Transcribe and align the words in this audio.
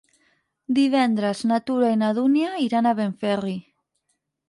Divendres 0.77 1.45
na 1.51 1.61
Tura 1.69 1.93
i 1.97 2.01
na 2.05 2.11
Dúnia 2.23 2.51
iran 2.71 2.91
a 2.93 2.99
Benferri. 3.03 3.59